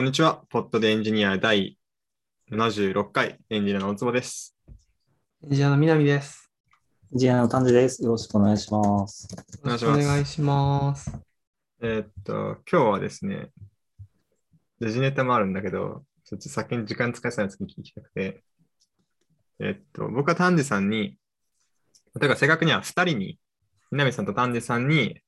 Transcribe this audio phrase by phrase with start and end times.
[0.00, 0.40] こんにちは。
[0.48, 1.76] ポッドでエンジニア第
[2.50, 4.56] 76回エンジニアの大坪です。
[5.44, 6.50] エンジニアの南です。
[7.12, 8.02] エンジニアの丹治です。
[8.02, 9.28] よろしくお願いします。
[9.62, 11.20] お願いしますよろくお願いします。
[11.82, 13.50] えーっと、今日はですね、
[14.80, 18.42] 時事ネタもあるんだけど、ちょっと先に時間使いそうなやつに聞きたくて、
[19.58, 21.18] えーっと、僕は丹治さんに、
[22.14, 23.38] だから正確には2人に、
[23.90, 25.20] 南さんと丹治さんに、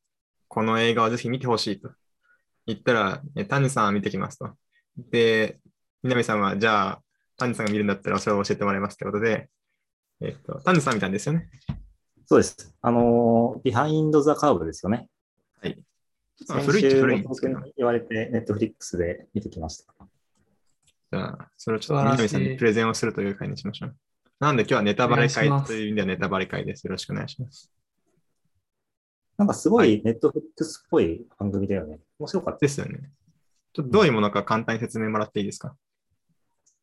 [0.48, 1.90] この映画をぜひ見てほしいと
[2.66, 4.56] 言ったら、え丹治さんは見てきますと。
[4.96, 5.58] で、
[6.02, 7.02] 南さんは、じゃあ、
[7.36, 9.48] 丹治さんが見るんだったらそれを教えてもらいますってことで、
[10.20, 11.48] えーっと、丹治さん見たんですよね。
[12.26, 12.74] そうです。
[12.80, 15.08] あのー、ビハインド・ザ・カーブですよね。
[15.60, 15.78] はい。
[16.48, 19.94] まあ先古いっちゃ週古いんですけど言われて、ネットフリックスで見てきました。
[21.12, 23.96] じゃあ、それをちょっと南さんにプレゼンをするという回にしましょう。
[24.40, 26.86] なんで今日はネタバレ会という意味ではネタバレ会です。
[26.86, 27.70] よろしくお願いします。
[29.36, 32.00] なんかすごはいネットフリックスっぽい番組だよね。
[32.18, 32.60] 面白かった。
[32.60, 33.10] ですよね。
[33.74, 35.74] ちょっとどういうものか簡単に説明もらっていいですか？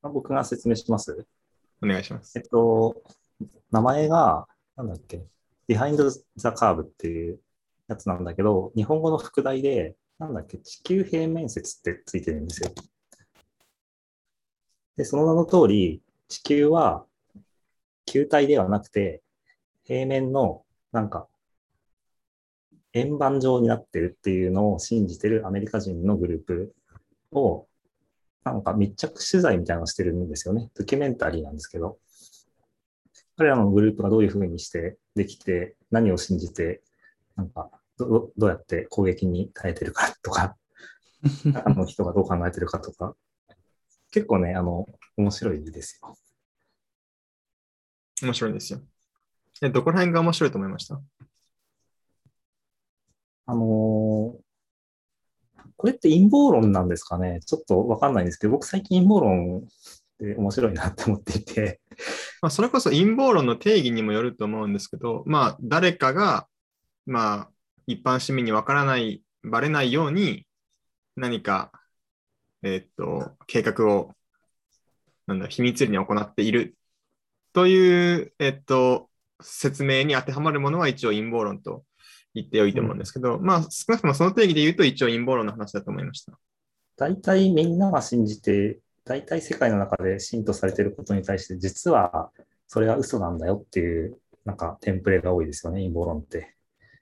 [0.02, 1.26] 僕が説明します？
[1.84, 2.42] お願いしますえ。
[2.42, 3.04] っと、
[3.72, 5.24] 名前が、なんだっけ、
[5.68, 7.40] ビハインド・ザ・カーブっていう
[7.88, 12.72] やつなんだけど、日本語の副題で、なんだっけ、地球平面説ってついてるんですよ。
[14.98, 17.06] で、その名の通り、地球は
[18.06, 19.22] 球体ではなくて、
[19.84, 21.28] 平面の、なんか、
[22.94, 26.74] 円盤状になってるっていうのを信じてるアメリカ人のグループ
[27.32, 27.68] を、
[28.44, 30.70] なんか密着取材みたいなのをしてるんですよね。
[30.76, 32.00] ドキュメンタリーなんですけど。
[33.38, 36.82] 彼らのグループがどういうふうにしてできて、何を信じて、
[37.38, 40.58] なんかど、どうやって攻撃に耐えてるかとか、
[41.66, 43.16] あの人がどう考えてるかとか、
[44.12, 46.18] 結構ね、あの、面白いですよ。
[48.22, 48.82] 面白いんですよ。
[49.62, 51.00] え、どこら辺が面白いと思いました？
[53.46, 54.49] あのー
[55.78, 57.40] これって陰謀論なんですかね？
[57.46, 59.62] ちょっとわかんないんですけど、僕最近陰謀論っ
[60.20, 61.80] て面白いなって思っていて、
[62.42, 66.48] まあ、それこそ陰謀論の定義にもよると思うんですけど、まあ、誰かが、
[67.06, 67.50] まあ、
[67.88, 70.46] 一般市民にわからない、バレないように、
[71.16, 71.72] 何か、
[72.62, 74.14] えーっと、計画を、
[75.28, 76.76] なんだ、秘密裏に行っている。
[77.54, 79.10] という、えっと、
[79.42, 81.84] 説明に当てはまるものは一応陰謀論と
[82.34, 86.34] 言ってよいと思うんですけど、まあ、少なくともその定義で言うと一応陰謀論の話だと思いました。
[86.98, 92.30] 大体みんなが信じて、大体世界の中で信徒されていることに対して、実は
[92.68, 96.56] それは嘘なんだよっていう、なんかテンプレが多いですよね、陰謀論って。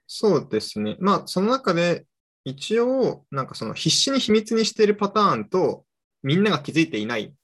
[0.06, 0.96] そうですね。
[1.00, 2.06] まあ、その中で、
[2.44, 5.84] 一応、なんかその必死に秘密にしているパターンと、
[6.22, 7.34] みんなが気づいていない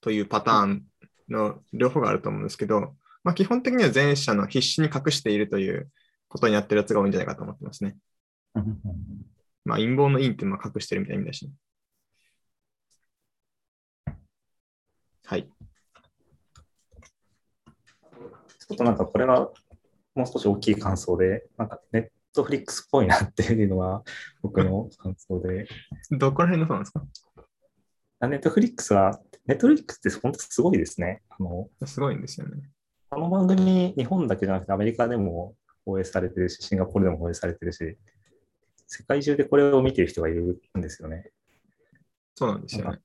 [0.00, 0.84] というパターン
[1.28, 5.90] の両方があると思うんですけど、まあ、基本的には前者の必死に隠しているという
[6.34, 7.96] ことになってるやつが多いんじゃないかと思ってますね。
[9.64, 11.48] まあ、陰謀の陰ってまあ隠してるみたいな意味だし。
[15.26, 15.48] はい。
[18.58, 19.52] ちょっとなんかこれは
[20.16, 24.02] もう少し大きい感想で、なんかネットフリックスっぽいなっていうのが
[24.42, 25.68] 僕の感想で。
[26.10, 26.92] どこら辺のそうなんです
[28.18, 28.26] か？
[28.28, 31.22] ネットフリックスは、ネットフリックスって本当すごいですね。
[31.28, 32.70] あの、すごいんですよね。
[33.08, 37.96] この番組、日本だけじゃなくてアメリカでも放映されてるし、シンガポールでも放映されてるし、
[38.86, 41.30] 世界中でこれを見てる人がいるんですよね。
[42.34, 43.00] そうなんですよね。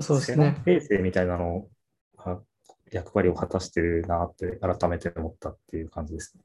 [0.00, 0.60] そうですね。
[0.64, 1.68] 形成みたいなの
[2.16, 2.40] が
[2.90, 6.44] 役割を果たしてるなって改めて思ったっていう感じですね。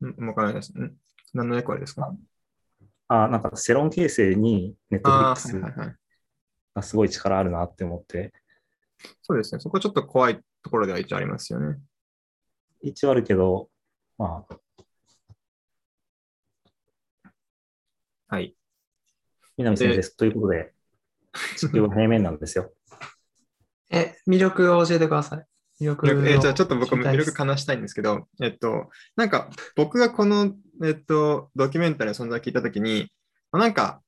[0.00, 0.72] うん、わからないです。
[0.72, 0.96] ん？
[1.34, 2.14] 何の役割ですか？
[3.08, 5.96] あ、なんか世論形成にネットフリックスはいはいはい。
[6.74, 8.32] がすごい力あるなって思って、
[9.22, 9.60] そうですね。
[9.60, 11.78] そこちょっと怖いところでは一応ありますよね。
[12.80, 13.68] 一応あるけど、
[14.16, 14.56] まあ、
[18.32, 18.56] はい。
[19.58, 20.16] 南先生です。
[20.16, 20.72] ということで、
[21.58, 22.72] 地球は平面なんですよ。
[23.92, 25.84] え、魅力を教えてください。
[25.84, 33.12] 魅力をえーじゃあちょっと僕も魅力話したいんですけど、えっと、なんか僕がこの、えっと、ドキュメンタリーの存在を聞いたときに、
[33.52, 34.00] なんか、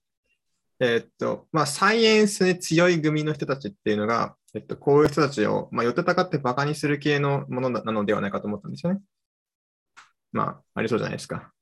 [0.80, 9.02] えっと、まあ、サイエンスに強い組の人たちっていうのが、えっと、こういう人たちを、まあ、寄ってたかってバカにする系のものなのではないかと思ったんですよね。
[10.32, 11.53] まあ、ありそうじゃないですか。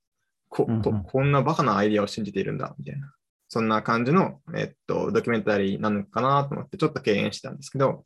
[0.53, 3.15] こここんなバカなアイディアを信じているんだ、みたいな。
[3.49, 8.05] そんな感じの、えっと、ドキュメンタリーなのかなと思って、ちょっと敬遠してたんですけど、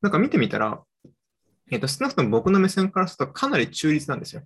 [0.00, 0.82] なんか見てみたら、
[1.70, 4.42] えっと、少なくとも僕の目線からするとかなり中立なんですよ。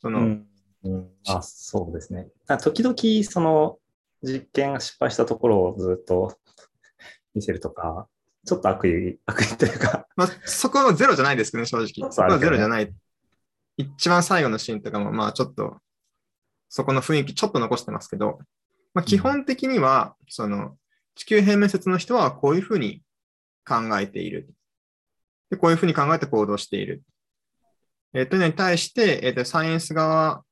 [0.00, 0.46] その、うん
[0.84, 2.28] うんあそうですね。
[2.46, 2.96] あ時々、
[3.28, 3.78] その
[4.22, 6.38] 実験が失敗したところをずっと
[7.34, 8.08] 見せるとか、
[8.46, 12.10] ちょっと悪意、悪意というか、まあ、そこはゼロじゃないですけどね、正直。
[12.12, 12.94] そこはゼロじゃない。
[13.78, 15.78] 一番最後のシーンとかも、まあちょっと、
[16.68, 18.40] そこの雰囲気ちょっと残してますけど、
[18.92, 20.76] まあ、基本的には、その、
[21.14, 23.02] 地球平面説の人はこういうふうに
[23.66, 24.50] 考えている。
[25.50, 27.02] でこういうふうに考えて行動している。
[28.14, 30.42] えっと、に対して、えっと、サイエンス側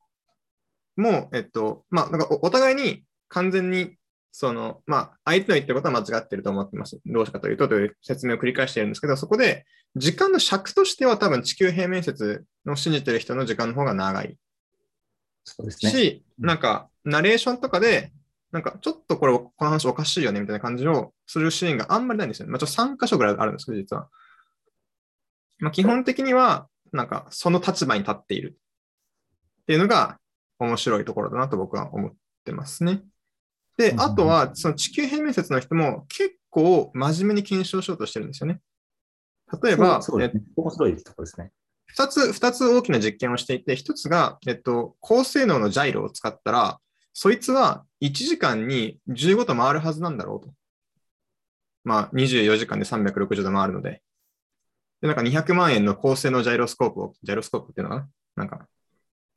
[0.97, 3.97] も、えっと、まあ、なんかお互いに完全に、
[4.31, 7.01] その、まあ、相手の言ってることは間違ってると思ってます。
[7.05, 9.65] どうしてかというと、という説明を繰り返しているんですけど、そこで、
[9.97, 14.37] 時間の尺としては多分地球平面説の信じてる人の時間の方が長い
[15.47, 15.91] そうですね。
[15.93, 18.13] し、なんか、ナレーションとかで、
[18.51, 22.53] なんか、ちょっとこれ、この話おかしいよね、みたいな感じをするシーンがあんまりないんですよね。
[22.53, 24.09] まあ、ちょっと3箇所ぐらいあるんですけど、実は。
[25.59, 28.59] まあ、基本的には、なんか、その立場に立っている
[29.63, 30.19] っていうのが
[30.59, 32.15] 面白いところだなと僕は思っ
[32.45, 33.03] てますね。
[33.79, 38.61] でう、んあとは、その地球平面説の人も結構真面目に検証しようとしてるんですよね。
[39.63, 40.43] 例えば、そうですね。
[40.57, 41.53] 面白いところですね。
[41.87, 46.79] 二つ、二つ大きな実験をしていて、一つが、えっと、高性能のジャイロを使ったら、
[47.13, 50.53] そいつは1時間に15度回るはずなんだろうと。
[51.85, 54.03] まあ、24時間で360度回るので。
[55.01, 58.09] で、なんか200万円の高性能ジャイロスコープを、ジャイロスコープっていうのかな？
[58.37, 58.63] なんか、と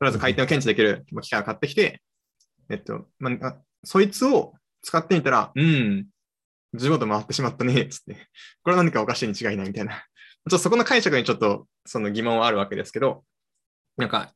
[0.01, 2.01] りあえず回転を検知できる機械を買ってきて、
[2.69, 6.07] えっと、まあ、そいつを使ってみたら、うん、
[6.75, 8.15] 15度回ってしまったね、つって。
[8.63, 10.03] これは何かおかしいに違いないみたいな。
[10.49, 13.23] ちょそこの解釈にちょっとその疑問はあるわけですけど、
[13.97, 14.33] なんか、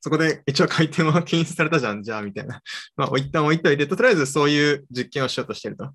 [0.00, 2.62] そこで一応回転は検出されたじゃん、じゃあ、みたいな。
[2.96, 5.92] まあ、一旦置いといて、とりあえずそういう実験をしようとしてると。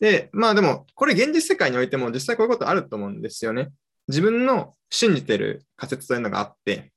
[0.00, 3.72] で、まあでも、これ現実世界においても実際こういうことあると思うんですよね。
[4.08, 6.92] 自分の信じてる仮説というのがあって、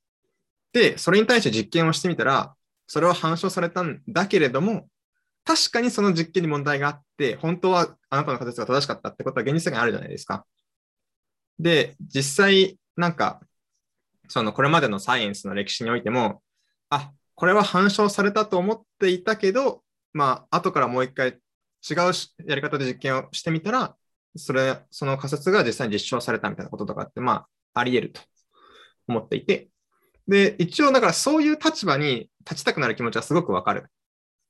[0.74, 2.54] で、それに対して実験をしてみたら、
[2.88, 4.90] それは反証されたんだけれども、
[5.46, 10.46] 確かにその実験に問題があって、本当はあなたの仮説が正しかったってことは現実世界にあるじゃないですか。
[11.60, 13.42] で、実際、なんか、
[14.28, 16.42] そのこれまでのサイエンスの歴史においても、
[16.90, 19.84] あ、これは反証されたと思っていたけど、
[20.14, 21.30] まあ、後からもう一回
[21.90, 22.14] 違う
[22.46, 23.96] やり方で実験をしてみたら、
[24.36, 28.22] それ、その仮説が実際に実証されたみたいなこととかって、まあ、あり得ると
[29.08, 29.70] 思っていて、
[30.28, 33.90] で、一応、だからそういう立場に立ちたくなる気持ちはすごくわかる。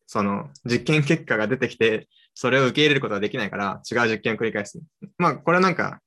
[0.07, 4.79] その実験結果が出てきて、それを受け入れることはできないから、違う実験を繰り返す。
[5.17, 6.01] まあ、これはなんか、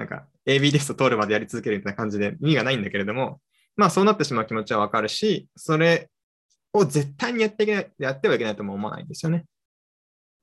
[0.00, 3.38] なんか AB テスト通るまでやり続けるみたいな感じで意味がないんだけれども、
[3.76, 6.08] まあそうなってしまう気持ちはわかるし、それ
[6.72, 9.44] を絶対にやっていけない、やってはいけないとも思わないんですよね。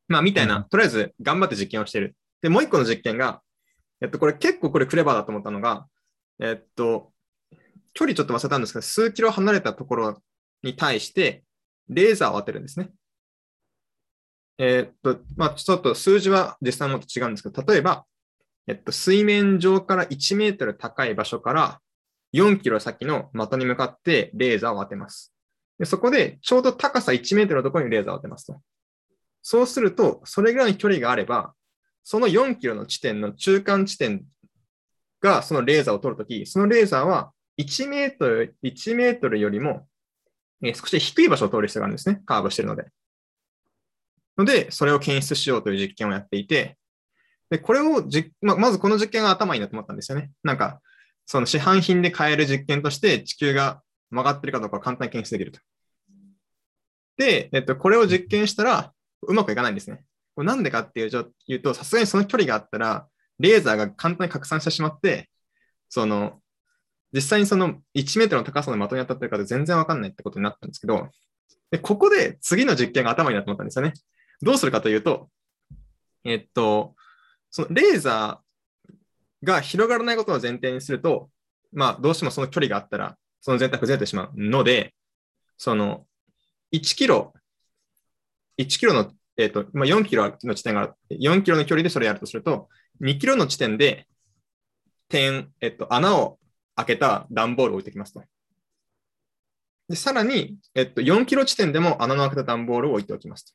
[0.07, 2.15] まあみたいな、うんとりあえず頑張って実験をしてる。
[2.43, 3.41] で、もう一個の実験が、
[3.99, 5.87] えっと、これ結構これクレバーだと思ったのが、
[6.39, 7.11] えっと、
[7.95, 10.21] 距離ちょっと忘れたんですけど、数キロ離れたところ
[10.61, 11.43] に対して、
[11.89, 12.91] レーザーを当てるんですね。
[14.59, 18.05] えっと、まあちょっと数字は実際もっと違うんですけど、例えば、
[18.67, 21.79] えっと、水面上から1メートル高い場所から
[22.33, 25.33] 4キロ先の的に向かってレーザーを当てます。
[25.79, 28.59] でそこでちょうど高さ1メートルのところにレーザーを当てますと。
[29.41, 31.53] そうすると、それぐらいの距離があれば、
[32.03, 34.25] その4キロの地点の中間地点
[35.21, 39.87] がそのレーザーを取るとき、そのレーザーは1メートル、1メートルよりも、
[40.63, 42.21] え少し低い場所を通る必要があるんですね。
[42.25, 42.87] カーブしてるので。
[44.37, 46.76] ので、それを検出しようという実験をやっていて、
[47.49, 50.31] で、これをじ、ままずこの実験が頭いいなと思ったんですよね。
[50.43, 50.81] なんか、
[51.25, 55.59] その市販品で買える実験として地球が曲がってるかどうかを簡単に検出できると。
[57.17, 60.03] で、えっと、これを実験したらうまくいかないんですね。
[60.35, 63.07] これなんでかってい、うとさすがにその距離があったら、
[63.39, 65.29] レーザーが簡単に拡散してしまって、
[65.89, 66.41] その、
[67.13, 71.09] 実際にその1メートルの高さの的に当たってるかで全然わかんないってことになったんですけど、
[71.71, 73.93] で、ここで次の実験が頭になって思ったんですよね。
[74.41, 75.29] どうするかというと、
[76.23, 76.95] えっと、
[77.49, 81.29] そのレーザーが広がらないことを前提にすると、
[81.71, 84.93] まあ、どうしてもその距離があったら、その全体が崩れてしまうので、
[85.57, 86.05] その、
[86.71, 87.33] 1キロ、
[88.57, 92.69] 1キロの、えっ、と、まあ、4キロの地点があって、4キロの距離でそれやるとすると、
[93.01, 94.07] 2キロの地点で、
[95.09, 96.39] 点、えっと、穴を
[96.75, 98.23] 開けた段ボールを置いてきますと。
[99.87, 103.53] で、さらに、えっと、4キロ地点でも穴の開けた段ボールを置いておきますと。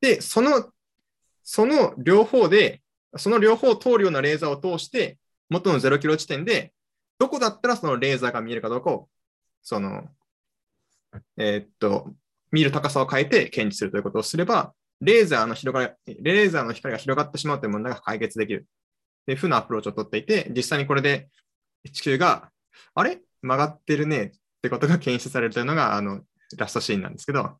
[0.00, 0.70] で、その、
[1.44, 2.82] その両方で、
[3.16, 5.18] その両方を通るようなレーザーを通して、
[5.50, 6.72] 元の0キロ地点で、
[7.18, 9.08] どこだったらそのレーザーが見えるかどうかを、
[9.62, 10.08] その、
[11.36, 12.12] えーっと、
[12.50, 18.66] 見る高さを変えて検知するということをすれば、レーザーの広がり、レーザーの光が広がってしまうという問題が解決できる。
[19.26, 21.28] というふうなアプローチを取っていて、実際にこれで
[21.92, 22.50] 地球が、
[22.94, 23.20] あれ？
[23.42, 24.30] 曲がってるねっ
[24.62, 26.22] てことが検出されるというのが、あの、
[26.56, 27.58] ラストシーンなんですけど、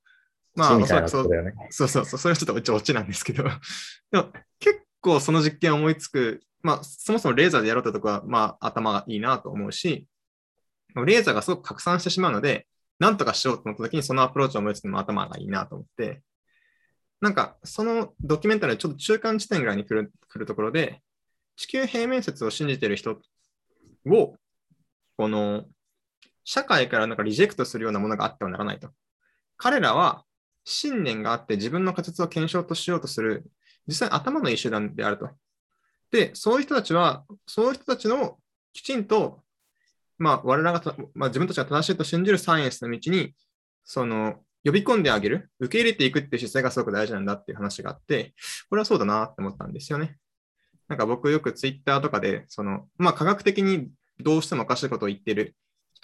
[0.55, 1.53] まあ、おそらくそうね。
[1.71, 3.45] そうそうそう、それはちょっとオチなんですけど、
[4.11, 10.07] でも結構その実験を思いつく、まあ、そもそもレーザーでやろうというところは、まあ、頭がいいなと思うし、
[10.95, 12.67] レーザーがすごく拡散してしまうので、
[12.99, 16.23] なんとかしようと思ったときにそのアプローチを思いつくのも頭がいいなと思って、
[17.21, 21.01] なんかそのドキュメンタリーのちょっと中間地点ぐらいに来る来るところで、
[21.57, 23.19] 地球平面説を信じている人
[24.07, 24.37] を、
[25.17, 25.65] この
[26.45, 28.91] 社会からなんかリジェクトするようなものがあってはならないと。
[29.57, 30.25] 彼らは
[30.65, 33.45] 信念があって自分の仮説を検証としようとする、
[33.87, 35.29] 実際頭のいい集団であると。
[36.11, 38.39] で、そういう人たちは、そういう人たちの
[38.73, 39.43] きちんと、
[40.19, 43.35] まあ、我らが、まあ、自分たちが正しいと信じるサイエンスの道に、
[43.85, 48.35] その、呼び込んであげる、受け入れていくっていう姿勢がすごく大事なんだっていう話があって、
[48.71, 50.17] これはそうだなって思ったんですよね。
[50.89, 53.91] なんか僕よくツイッターとかで、その、まあ科学的に
[54.21, 55.55] どうしてもおかしいことを言ってる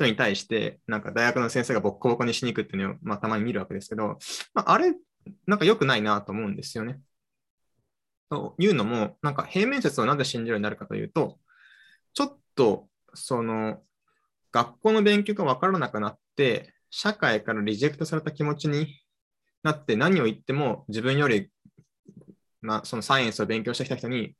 [0.00, 4.19] 人に対して、なんか大学の先生がボッコボコにしに行くっていうのを、まあたまに見るわけですけど、
[4.54, 4.95] まああれ、
[5.47, 7.00] なんか良くないなと思うんですよね。
[8.30, 11.38] というのも、なんか平面説をなぜ信じるようになるかというと、
[12.14, 13.83] ちょっと、その、
[14.52, 19.00] 学校の勉強が分からなくなって、社会からリジェクトされた気持ちに
[19.62, 21.50] なって、何を言っても自分より、
[22.61, 24.37] まあ、そのサイエンスを勉強してきた人に、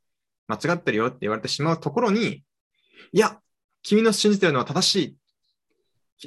[0.47, 2.43] 間違ってるよって言われてしまうところに、
[3.13, 3.39] いや、
[3.83, 5.17] 君の信じてるのは正しい。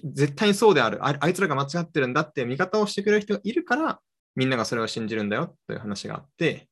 [0.03, 1.17] 絶対にそうであるあ。
[1.21, 4.01] あいつらが間違ってるんだって見方をしてくれる人がいるから、
[4.37, 6.69] みんながそれを信じるんだよという話があって、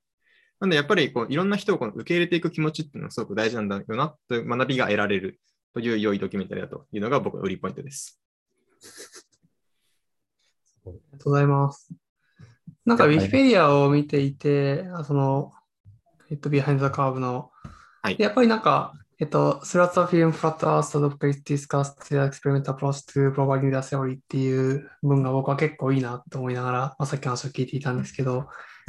[0.61, 5.41] なんでやっぱりこういろんな人をこの受け入れていく気持ちっていうのはすごく大事なんだよなという学びが得られる
[5.75, 8.21] という良いドキュメンタリーだというのが僕の売りポイントです。
[10.85, 11.89] ありがとうございます。
[12.85, 15.53] なんか、ウィキペディアを見ていて、あその、
[16.31, 17.51] えっと、Behind the Curve の、
[18.03, 28.49] はいやっぱりなんか、えっと、Throughout the film, Flat Earth Doctors discussed the experimental approach to providing the theory っていう文が僕は結構いいなと思いながら、まあ、さっきの話を聞いていたんですけど、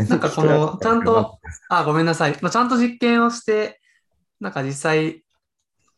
[0.09, 1.37] なんかこの、ちゃんと、
[1.69, 2.37] あ、ごめんなさい。
[2.41, 3.79] まあ、ちゃんと実験をして、
[4.39, 5.23] なんか実際、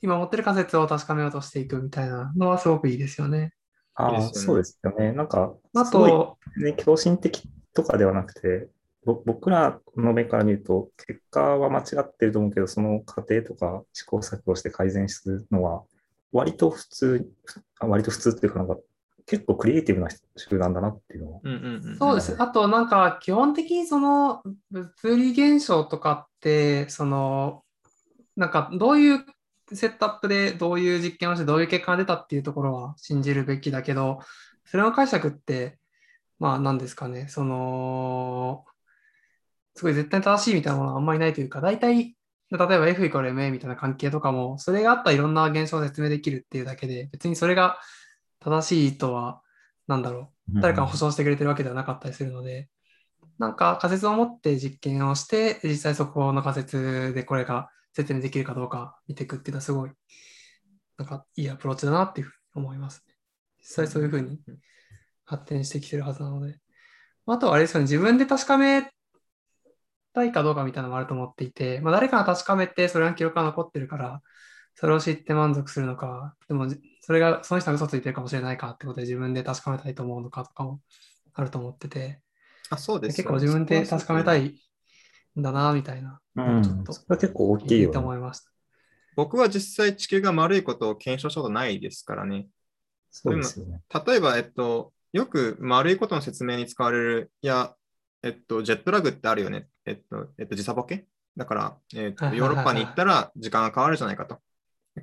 [0.01, 3.53] 今持ってる仮説を確かめようとしていくみたいなのはすごくいいですよね。
[3.93, 5.13] ああ、そうですよね。
[5.13, 8.74] なんか、あと、ね、狂信的とかではなくて、ぼ
[9.05, 15.83] 僕らの目から見ると、結果は間違ってると思うけど、その過程とか試行錯誤して改善するのは、
[16.31, 17.29] 割と普通、
[17.79, 18.77] あ割と普通っていうか、なんか、
[19.27, 21.39] 結構クリエイティブな集団だなっていうのは。
[21.43, 22.35] うんうんうん、そうです。
[22.39, 27.63] あと、なんか、基本的にその物理現象とかって、その、
[28.35, 29.25] なんか、どういう
[29.73, 34.19] セットアップでどういう実験をしてどういう結果が出たっていうところは信じるべきだけど、
[34.65, 35.79] それの解釈って、
[36.39, 38.65] まあ、なんですかね、その、
[39.75, 42.15] すごい絶対正しいみたいなものはあんまりないというか、大体、
[42.51, 47.77] 例えば F イコール MA みたいな関係とかも、それがあったらいろんな現象を説明できるっていうだけで、別にそれが
[48.39, 49.41] 正しいとは、
[49.87, 52.69] なんだろう、誰かが保証してくれてるわけではなかったりするので、
[53.37, 59.91] なんか仮説を持って実験をして、実際そこの仮説でこれが説明できるかどうか見ていくっていうのはすごい、
[60.97, 63.15] なんかいいアプローチだなっていうふうに思いますね。
[63.59, 64.39] 実際そういうふうに
[65.25, 66.59] 発展してきてるはずなので。
[67.27, 68.91] あとはあれですよね、自分で確かめ
[70.15, 74.21] たいかどうかみたいなのもあると思っていて、まあ、誰かが確かめて、それが記録が残ってるから、
[74.73, 76.67] それを知って満足するのか、でも、
[77.01, 80.81] それが、その人が嘘ついてるかもしれないかってことで自分で確かめたいと思うのかとかも
[81.33, 82.21] あると思ってて、
[82.71, 84.47] あそうです結構自分で確かめたい。
[84.47, 87.97] いんだな、みたいな、うん、ちょっとそれは結構大きいいいとよね。
[87.99, 88.51] 思いました。
[89.15, 92.47] 僕は実際地球が丸いことを検証したことないですからね。
[93.11, 93.81] そうですよね。
[94.05, 97.73] 例えば、えっと、よく丸いことの説明に使われる、いや、
[98.23, 99.67] えっと、 jet lag ってあるよね。
[99.85, 101.05] えっと、えっと、時差ボケ？
[101.37, 104.39] だから、えっと、ヨーロッパに行ったら時間が変わるじゃないかと。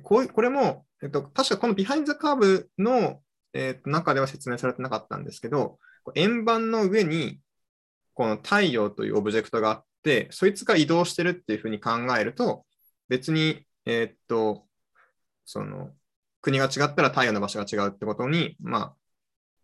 [0.01, 3.21] こういこれも、えっと、確かこの Behind Curve の、
[3.53, 5.77] えっと、中では説明されてなかったんですけど、
[6.15, 7.39] 円盤の上に
[8.13, 12.65] この太陽というオブジェクトがあって、そいつが移動してるっていうふうに考えると、
[13.09, 14.65] 別に、えっと、
[15.45, 15.91] その、
[16.41, 18.93] 国が違ったら太陽の場所が違うってことに、まあ、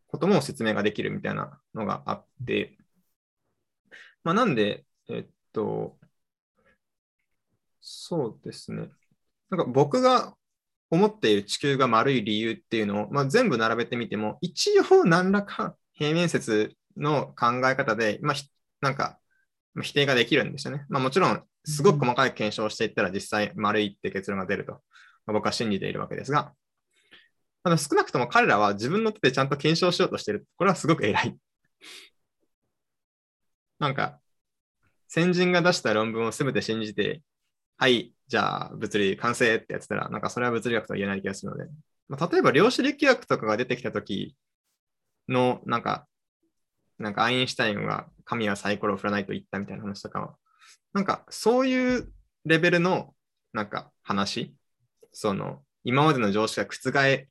[0.08, 2.79] ことも説明ができるみたいなのがあって、
[4.24, 5.98] まあ、なんで、えっと、
[7.82, 8.90] そうですね。
[9.50, 10.36] なんか僕が
[10.92, 18.36] 思っている地球が丸い理由っていうのを、まあ、全部並べてみても、一応何らか平面説の考え方で、まあ、
[18.82, 19.20] なんか
[19.82, 20.86] 否定ができるんですよね。
[20.90, 24.80] まあ、もちろん、すごく細かい検証をしていったら実際丸いって結論が出ると、ま
[25.28, 26.54] あ僕は信じているわけですが、
[27.64, 30.48] あの少なくとも彼らは自分の手でちゃんと検証しようとしている。
[30.58, 31.38] これはすごく偉い。
[33.80, 34.20] なんか、
[35.08, 37.24] 先人が出した論文を全て信じて、
[37.78, 41.66] はい、じゃあ物理完成ってやってたら、なんかそれは物理学とは言えない気がするので、
[42.10, 44.36] まあ、例えば量子力学とかが出てきた時
[45.28, 46.08] の、なんか、
[47.00, 50.36] なんかアインシュタインが神はサイコロを振らないと言ったみたいな話とかは、
[50.94, 52.12] なんかそういう
[52.46, 53.16] レベルの
[53.54, 54.54] なんか話、
[55.14, 57.28] その今までの常識が覆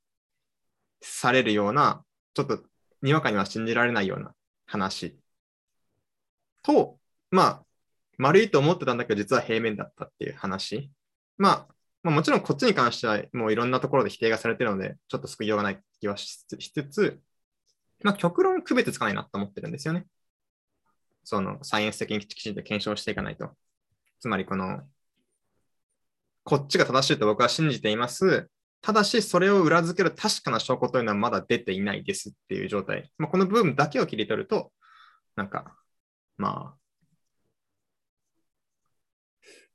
[1.02, 2.02] されるような、
[2.34, 2.60] ちょっと
[3.02, 4.34] にわかには信じられないような
[4.66, 5.18] 話
[6.68, 6.98] と、
[7.30, 7.64] まあ、
[8.18, 10.92] 丸いと思ってたんだけど、実は平面だったっていう話。
[11.38, 17.20] まあ、まあ、もちろんこっちに関してはもういろんなところで否定がされてるので、ちょっと救いようがない気はしつつ、
[18.02, 20.06] まあ、極論区別つかないなと思ってるんですよね。
[21.24, 23.50] そのサイエンス的にきちんと検証していかないと。
[24.20, 24.82] つまりこの、
[26.44, 28.48] こっちが正しいと僕は信じています。
[28.80, 33.10] ただし、それを裏付ける確かな証拠というのはまだ出ていないですっていう状態。
[33.18, 34.72] まあ、この部分だけを切り取ると、
[35.36, 35.76] なんか、
[36.38, 36.78] まあ、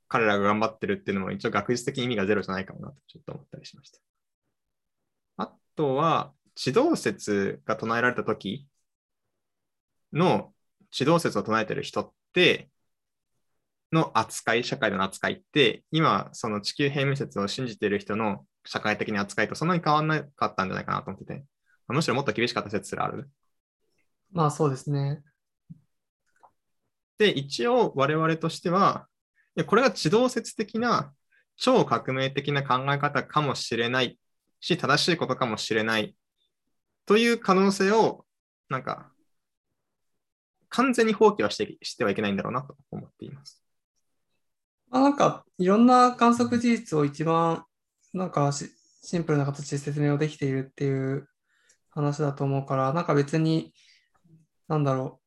[0.08, 3.98] 彼らが頑張ってるっていうのも一応学術的に意味がゼロじゃないかもなとちょっと思ったりしました。
[5.36, 8.68] あとは、地動説が唱えられた時
[10.12, 10.52] の
[10.90, 12.70] 地動説を唱えてる人って
[13.92, 21.44] の扱い、社会の扱いって、今、その地球平面説を信じている人の社会的な扱いとそんなに変わらなかったんじゃないかなと思ってて、
[21.88, 23.28] むしろもっと厳しかった説すらある。
[24.32, 25.22] まあそうですね。
[27.18, 29.06] で、一応我々としては、
[29.66, 31.12] これが地動説的な
[31.56, 34.18] 超革命的な考え方かもしれない
[34.60, 36.16] し、正しいことかもしれない
[37.06, 38.24] という可能性を、
[38.68, 39.12] なんか、
[40.70, 43.62] 完全に放棄はしてしてはいけないんだろうなと思っています。
[44.88, 47.64] まあ、なんか、いろんな観測事実を一番
[48.12, 48.70] なんかシ
[49.18, 51.28] ンプルな形で説明をできているっていう
[51.90, 53.72] 話だと思うから、なんか別に、
[54.66, 55.23] なんだろう、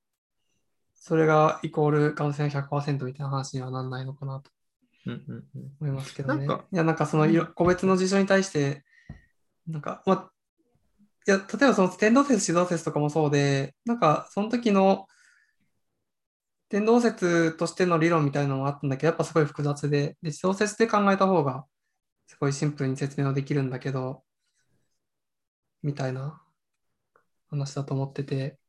[1.07, 4.51] それがイコール感染100%みたいな話にはならないのかなと
[5.79, 6.45] 思いますけどね。
[6.45, 8.83] いや、なんかその個別の事象に対して、
[9.65, 10.31] なんか、まあ、
[11.25, 15.07] いや、例えばその天動説、指導説とかもそうで、なんかその時の
[16.67, 21.65] 天動説としての理論みたいなのがあったんだけど、やっぱすごい複雑で、で、指導説で考えた方が
[22.27, 24.23] すごいシンプルに説明はできるんだけど、
[25.83, 26.41] みたいな
[27.49, 28.59] 話だと思ってて、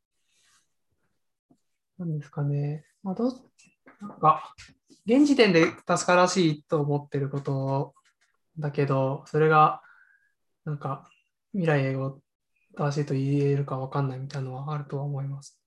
[1.99, 2.85] なんですかね。
[3.02, 3.33] まあ、どう、
[4.00, 4.55] なんか、
[5.07, 7.95] 現時点で確からしいと思ってること
[8.58, 9.82] だけど、それが、
[10.65, 11.11] なんか、
[11.52, 12.21] 未来を
[12.76, 15.61] 正しいと言えるか分かんないみたいなのはあるとは思います。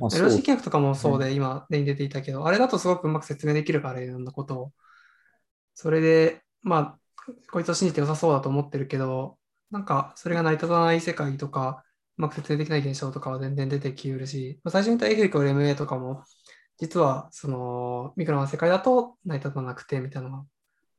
[0.00, 4.72] 量子力学とかもそうで、今、例に出ていたけど、あれだとすごくうまく説明できるから、いろんなことを。
[5.74, 6.98] それで、まあ、
[7.50, 9.38] こいつを信じて良さそうだと思ってるけど、
[9.70, 11.84] なんかそれが成り立たない世界とか、
[12.18, 16.22] うまく説明できない現象とかは全然出てきうるし、まあ最初に言った F イコール MA とかも、
[16.78, 20.44] 実はそのミクロな世界だと成り立たなくてみたいなのが、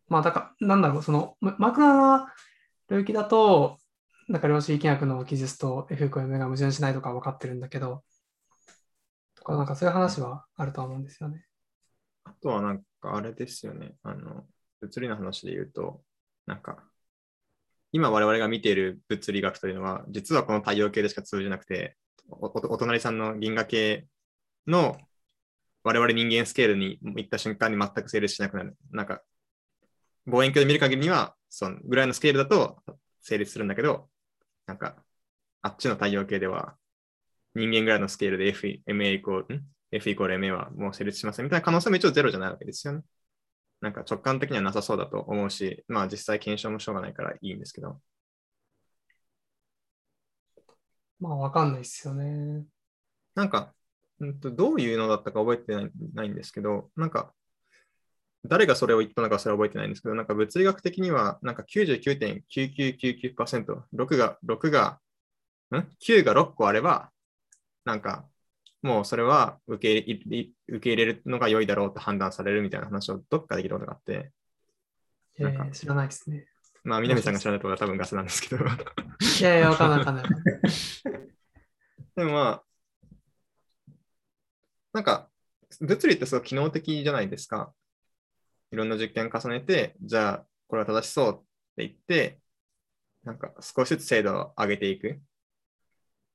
[0.08, 2.34] まあだから、なんだろう、そのマクロな
[2.89, 3.78] 領域だと、
[4.28, 8.04] なんか量子力学の技術と F イコール MA が矛盾しないとか分かってるんだけど、
[9.36, 11.45] とか、なんかそういう話はあると思うんですよね。
[12.23, 14.45] あとはなんかあれですよね、あの、
[14.82, 16.01] 物理の話で言うと、
[16.45, 16.84] なんか、
[17.95, 21.95] 今我々が見ている物理学というのは、実はこの太陽系でしか通じなくて、
[22.29, 24.05] おお隣さんの銀河系
[24.67, 24.97] の
[25.81, 28.75] 我々人間スケールに行った瞬間に全く成立しなくなる。
[28.91, 29.21] なんか、
[30.25, 32.84] 望遠鏡で見る限りには、そのぐらいのスケールだと
[33.21, 34.10] 成立するんだけど、
[34.65, 34.97] なんか、
[35.62, 36.75] あっちの太陽系では、
[37.53, 43.03] 人間ぐらいのスケールで F、MA イコール、F イコール MA はもう成立しませんみたいな可能性も一応ゼロじゃないわけですよね。
[43.86, 48.02] なんか直感的にはなさそうだと思うし、まあ実際検証もしょうがないからいいんですけど。
[51.19, 52.65] まあわかんないですよね。
[53.36, 53.76] なんか、
[54.19, 57.32] うんと、どういうのだったか覚えてないないんですけど、なんか、
[58.43, 65.00] 誰がそれを言ったのかそれは覚えてないんですけど、なんか物理学的には、なんか99.9999%、6が、6が、
[65.71, 67.12] ん ?9 が6個あれば、
[67.84, 68.28] なんか
[68.86, 74.32] もうそれは受け入れ受け入れるのが良いだろうと判断されるみたいな話をどっかで聞いたことがあって。
[75.39, 76.45] なんか知らないですね。
[76.84, 78.63] まあ、南さんが知らないところは多分ガスなんですけど。
[78.63, 78.67] い
[79.41, 80.26] やいや、わかんないわかんない。
[82.15, 83.93] でもまあ、
[84.93, 85.32] なんか、
[85.82, 87.74] 物理ってすごい機能的じゃないですか。
[88.71, 91.38] いろんな実験重ねて、じゃあ、これは正しそうっ
[91.76, 92.39] て言って、
[93.24, 95.19] なんか少しずつ精度を上げていくっ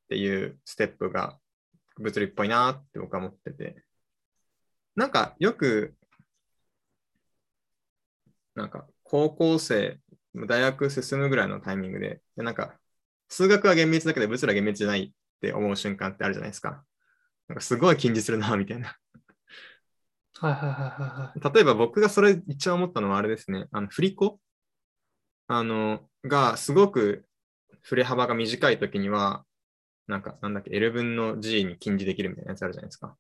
[0.09, 1.39] ていうステップが
[2.01, 3.85] 物理っぽいなって僕は思ってて。
[4.97, 5.95] なんかよく、
[8.55, 10.01] なんか高校生、
[10.35, 12.79] 大学進むぐらいのタイミングで、でなんか
[13.29, 16.85] 数学は厳密だけど物理は厳密じゃないって思う瞬間ってあるじゃないですか。
[17.49, 18.97] なんかすごい禁じするな、みたいな。
[20.39, 21.55] はいはいはいはい。
[21.55, 23.67] 例えば僕がそれ一番思ったのはあれですね。
[23.73, 24.41] あの、振り子
[25.49, 27.27] あの、がすごく
[27.83, 29.45] 振れ幅が短い時には、
[30.07, 33.17] なんか、なんだっけ、L 分の G に禁じできるみたいなやつあるじゃないですか。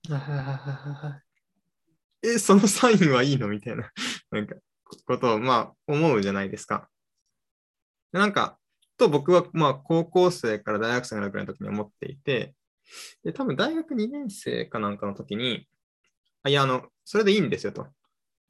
[2.23, 3.90] え、そのサインはいいのみたいな、
[4.31, 4.57] なんか、
[5.07, 6.90] ことを、まあ、思うじゃないですか。
[8.12, 8.59] なんか、
[8.99, 12.55] と僕は、まあ、高校生から大学生ぐらいの時に思っていて、
[13.23, 15.66] で、多分大学2年生かなんかの時に、
[16.43, 17.87] あいや、あの、それでいいんですよと。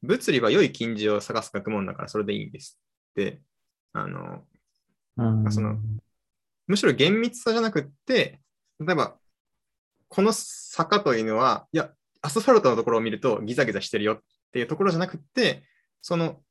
[0.01, 2.79] 物理は良い近似を探す学問だからそれでいいんです
[3.11, 3.41] って、
[3.93, 4.43] あの、
[5.17, 5.77] うんその
[6.71, 8.39] むしろ厳密さじゃなくって、
[8.79, 9.17] 例えば、
[10.07, 14.19] この坂というのは、いや、アスファルトのところを見るとギザギザしてるよっ
[14.53, 15.63] ていうところじゃなくって、
[16.01, 16.41] その、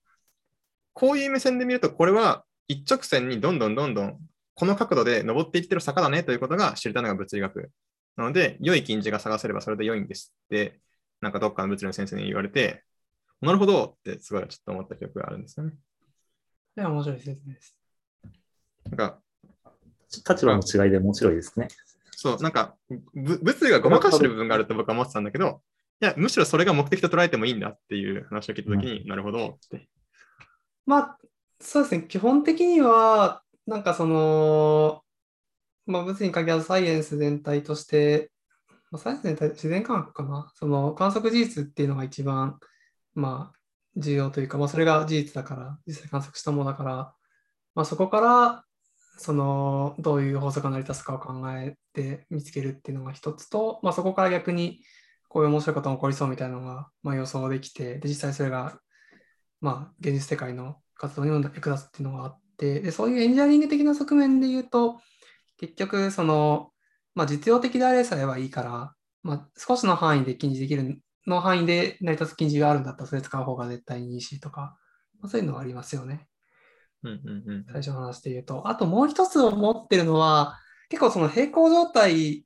[0.93, 4.19] こういう目線で見ると、これは一直線にどんどんどんどん、
[4.55, 7.71] この角度で登っていってる坂だねということが知れたのが物理学。
[8.17, 10.81] なので、良い近似が探せればそれで良いんですって、
[11.23, 12.85] なんかどっかの物理の先生に言われて、
[13.41, 15.73] なるほどってすごいちょっと思った記憶があるんですよね。
[16.77, 17.75] いや、面白い説明です。
[18.85, 19.23] なんか、
[20.29, 21.69] 立場の違いで面白いですね。
[22.11, 22.77] そう、なんか、
[23.15, 25.63] ぶ物理がごまかしてる部分があると僕は思ってたんだけど、
[26.03, 29.89] いや、むしろそれが目的と捉えてもいいんだっていう話を聞いたときに、なるほどって。
[30.87, 31.19] まあ、
[31.61, 35.03] そうですね、基本的には、なんかその、
[35.87, 38.31] まあ、物理に限らずサイエンス全体として、
[38.91, 42.59] まあ、サイエンス全体、自然科学かな、その観測事実っていうのが一番、
[43.15, 43.59] まあ、
[43.97, 47.15] 重要というか、まあ、それが事実だから、実際観測したものだから、
[47.75, 48.65] まあ、そこから、
[49.21, 54.81] その、どういう法則が成り立つかを考えて見つけるっていうのが一つと、まあ、そこから逆に、
[55.29, 58.81] こういう面白いことが起こりそうみたいなのが、まあ、予想できて、で、実際それが
[59.61, 65.01] まあ、現実世界の活動にも役立つっていうのがあって、でそういうエンジニアリング的な側面で言うと、
[65.59, 66.71] 結局、その、
[67.15, 74.79] まあ、実用的であれさえはいいから、まあ、少しの範囲で禁じできる、の範囲で成り立つ禁じがあるんだったら、それ使う方が絶対にいいしとか、
[75.21, 76.27] まあ、そういうのはありますよね。
[77.03, 77.65] うんうんうん。
[77.67, 78.69] 最初の話で言うと。
[78.69, 80.59] あともう一つ思ってるのは、
[80.89, 82.45] 結構その平行状態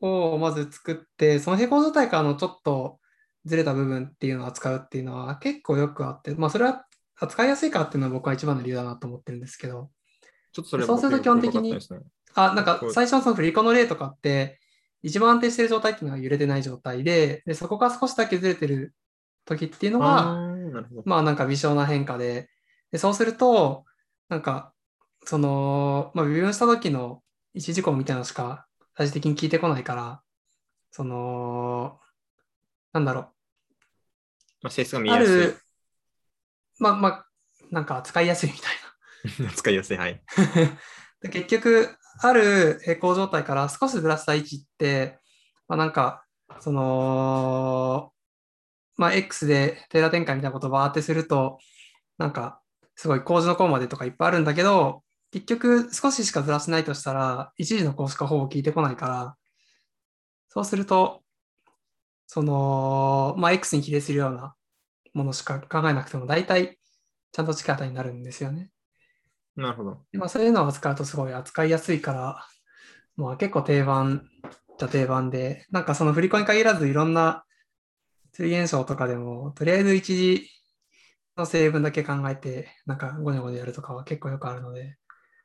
[0.00, 2.98] をまず作って、その平行状態からのちょっと
[3.44, 6.84] ずれた部分っていうのを扱うっていうのは結構よくあって、まあそれは
[7.16, 9.90] 扱いやすいからっていうのは僕は一番の理由だなと思ってるんですけど、
[10.52, 11.78] ちょっとそれそうすると基本的にね
[12.34, 14.60] あ、なんか最初のその振り子の例とかって、
[15.02, 18.94] 一番安定してる状態っていうのは揺れてない状態で、でそこから少しだけずれてる
[19.44, 20.48] 時っていうのが、あ。
[21.04, 22.48] まあなんか微小な変化で、
[22.90, 23.84] でそうすると、
[24.28, 24.72] なんか、
[25.24, 27.22] その、まあ、微分した時の
[27.54, 30.22] 一時項みたいなのしか最終的に聞いてこないから、
[30.90, 32.00] その、
[32.92, 33.32] なんだろ
[34.62, 35.60] まあ、性質が見やすいる。、
[36.78, 37.26] まあまあ、
[37.70, 39.96] なんか使いやすいみたい使 いやすい。
[39.96, 40.22] はい。
[41.22, 41.28] な。
[41.28, 45.18] で結局、ある平行状態から少しずらした位置って、
[45.68, 46.24] まあなんか、
[46.60, 48.12] その、
[48.96, 51.58] まあ X でテーラ展開みたいなことをバーってすると、
[52.16, 52.60] なんか、
[52.98, 59.36] すごい工事の項までとかいっぱいあるんだけど、結局少ししかずらしないとしたら、一時の項しかほぼ聞いてこないから、
[60.48, 61.22] そうすると、
[62.26, 64.56] その、まあ、X に比例するような
[65.14, 66.76] ものしか考えなくても、大体
[67.30, 68.72] ちゃんと近い値になるんですよね。
[69.54, 70.02] なるほど。
[70.10, 72.44] でまあ、そういうのを扱うとすごい扱いやすいから、
[73.16, 74.28] まあ、結構定番
[74.76, 77.44] じゃ定番で、なんかその振り子に限らずいろんな
[78.32, 80.50] 釣り現象とかでも、とりあえず一時
[81.38, 84.96] の成分だけ考えて、なんかゴニョゴニョやるとかは結構よくあるので、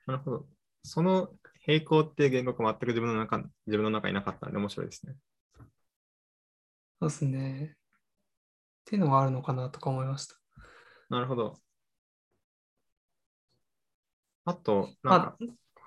[0.07, 0.45] なるほど。
[0.83, 1.29] その
[1.65, 5.15] 平行って言語が全く自分の中自分の中になかったので面白いですね。
[6.99, 7.73] そうですね。
[7.73, 7.75] っ
[8.85, 10.35] ていうのがあるのかなとか思いました。
[11.09, 11.57] なるほど。
[14.45, 15.37] あと、なんか、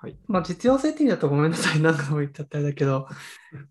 [0.00, 0.16] はい。
[0.28, 3.06] まあ、実用性って意味だとごめんなさい、何度も言っちゃったあれだけど、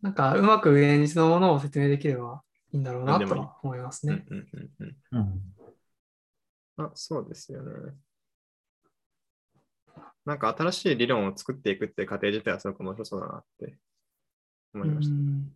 [0.02, 4.24] なんかうまく現実のものを説明できればいいんだろうなとは思いますね。
[4.30, 5.55] うんうんうんうん。
[6.78, 6.86] うん。
[6.86, 7.94] あ、そうですよね。
[10.26, 13.78] なんか新しい理論を作っていくっていう過程自体はすごく面白そうだなって
[14.74, 15.14] 思いました。
[15.14, 15.56] うん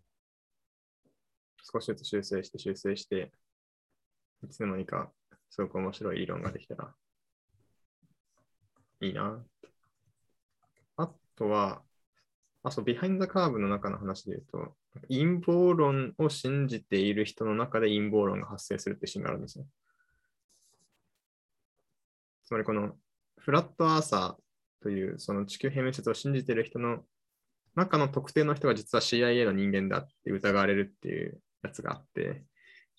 [1.72, 3.32] 少しずつ修正して修正して、
[4.44, 5.12] いつの間にか
[5.52, 6.96] すごく面白い理論ができたら
[9.02, 9.44] いいな。
[10.98, 11.84] あとは、
[12.64, 14.76] あ、そう、ビハインドカーブの中の話で言うと、
[15.10, 19.66] 陰謀論を信じている人の中で陰謀論が発生するってシーンがあるんですよ。
[22.50, 22.94] つまりこの
[23.38, 27.04] フラットアーサーというその地球平面説を信じている人の
[27.76, 32.44] 中の特定の人が実は CIA の人間だって疑われるっていうやつがあって、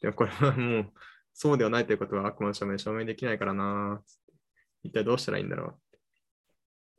[0.03, 0.93] でもこれはもう
[1.35, 4.35] そうではないということは悪魔の証明で証明できないからなつって
[4.85, 5.75] 一体どうしたらいいんだろ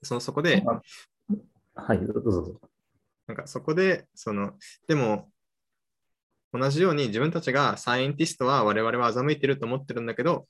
[0.04, 0.62] うそのそこで、
[1.74, 2.62] はい、どうぞどうぞ。
[3.28, 4.56] なんかそこで、その、
[4.90, 5.32] でも、
[6.52, 10.48] 同じように自分たちがサイエンティストは我々は欺いてると思ってるんだけど、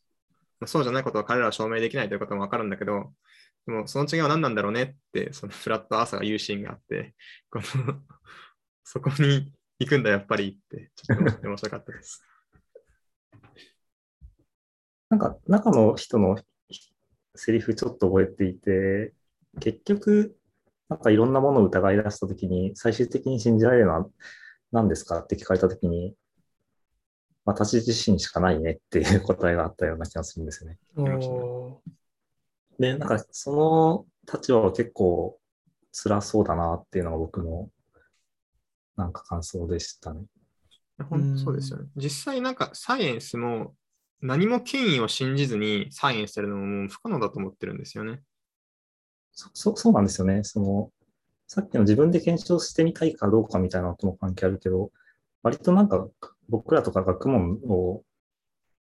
[0.65, 3.13] そうじゃないことは彼らは証明できないということもわかるんだけど、
[3.65, 7.13] でもその違いは何なんだろうねって、そのフラットアーサーが言うシーンがあって、
[7.49, 7.65] この
[8.83, 12.23] そこに行くんだやっぱりって、ちょっと面白かったです。
[15.09, 16.37] なんか中の人の
[17.35, 19.13] セリフちょっと覚えていて、
[19.59, 20.37] 結局、
[20.89, 24.09] なんかいろんなものを疑い出したときに、最終的に信じられるのは
[24.71, 26.15] 何ですかって聞かれたときに、
[27.45, 30.77] 私自身しかないねっていう答えがあったような気がするんですよね。
[32.79, 35.39] で、なんかその立場は結構
[35.91, 37.69] 辛そうだなっていうのが僕の
[38.95, 40.25] なんか感想でしたね。
[41.09, 41.87] 本当そうですよね。
[41.95, 43.73] 実際なんかサイエンスも
[44.21, 48.21] 何も権威を信じずにサイエンスやるのももう不可能だと思ってるんですよね。
[49.33, 50.43] そそそうなんですよね。
[50.43, 50.91] その、
[51.47, 54.91] さっきの自分で検証してみたいかどうかみたいなのとも関係あるけど、
[55.43, 56.07] 割となんか
[56.49, 58.03] 僕らとか学問を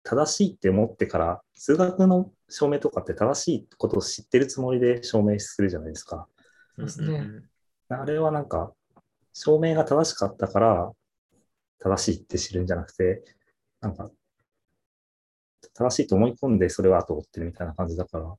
[0.05, 6.29] 正しいって思ってから、数学の証明とかって正しいことを知ってるつもりで証明するじゃないですか。
[6.77, 7.49] そうですねん
[7.89, 8.73] あれはなんか、
[9.33, 10.93] 証明が正しかったから、
[11.79, 13.25] 正しいって知るんじゃなくて、
[13.81, 14.11] なんか、
[15.73, 18.35] 正しいと思い込んでそれは後を追ってるみたいな感じだから、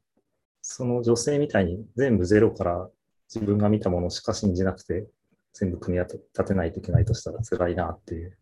[0.61, 2.89] その女性みたいに全部ゼロから
[3.33, 5.07] 自分が見たものしか信じなくて、
[5.55, 8.37] 全部組み立てないといけないとしたら辛いなっていう。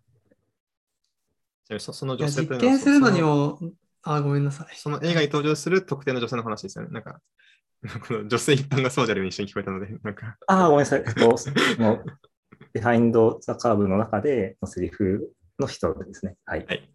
[1.69, 3.59] うんそそのいや実女性というのは験するのにそも、
[4.03, 4.75] あ、ごめんなさい。
[4.75, 6.91] その映画に登場する特定の女性の話ですよね。
[6.91, 7.21] なんか、
[8.05, 11.03] この女性一般がそうであるように一緒に聞こえたので、なんか、ああ、ごめんなさい。
[11.07, 11.49] えっと、そ
[11.79, 12.03] の、
[12.73, 16.35] ビハインド・ザ・カーブの中でのセリフの人ですね。
[16.45, 16.65] はい。
[16.65, 16.89] はい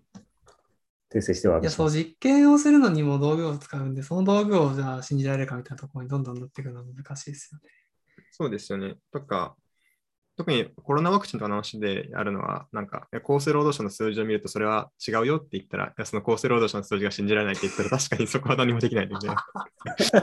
[1.10, 7.70] 訂正してはいや、そう、実験をするのにも道具を使うんで、その道具をじゃあ信じられるかみたいなところにどんどんなっていくのは難しいですよね。
[8.30, 8.96] そうですよね。
[9.10, 9.56] とか、
[10.38, 19.26] 特にコロナワクチンとかの話であるのは、なんか、厚生労働省の数字を見るとそれは違うよって言ったら、いやその厚生労働省の数字が信じられないって言ったら、確かにそこは何もできないので、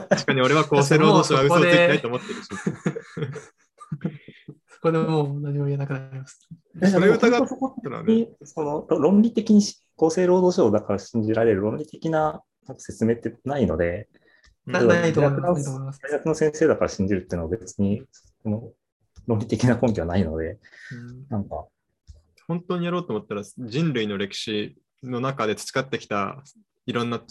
[0.10, 2.48] 確かに俺は厚生労働省は嘘をついてないと思ってるし、
[4.70, 6.48] そこでもう何も言えなくなります。
[6.82, 7.48] えそれ疑っ
[7.84, 12.42] たらね、にそのろ論理的にし厚生労働省だから信じられる論理的な
[12.78, 14.08] 説明ってないので。
[14.68, 15.22] 大学
[16.26, 18.02] の先生だから信じるっていうのは別に
[18.42, 18.72] その
[19.28, 20.58] 論理的な根拠はないので、
[20.92, 21.28] うん。
[21.30, 21.66] なんか、
[22.48, 26.44] 本当にやろうと思ったら、人類の歴史の中で培ってきた
[26.86, 27.22] いろんな